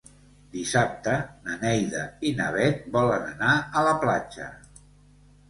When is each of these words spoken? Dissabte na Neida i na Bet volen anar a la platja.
Dissabte 0.53 1.13
na 1.47 1.57
Neida 1.65 2.05
i 2.31 2.33
na 2.41 2.49
Bet 2.57 2.81
volen 2.97 3.29
anar 3.35 3.53
a 3.83 3.87
la 3.91 3.95
platja. 4.07 4.51